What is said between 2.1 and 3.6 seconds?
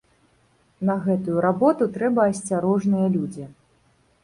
асцярожныя людзі.